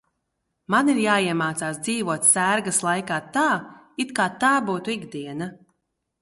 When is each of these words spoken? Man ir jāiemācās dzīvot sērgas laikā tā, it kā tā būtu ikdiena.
Man 0.75 0.87
ir 0.93 1.01
jāiemācās 1.01 1.77
dzīvot 1.87 2.25
sērgas 2.29 2.79
laikā 2.87 3.19
tā, 3.37 3.45
it 4.05 4.15
kā 4.21 4.27
tā 4.45 4.51
būtu 4.71 4.95
ikdiena. 4.97 5.51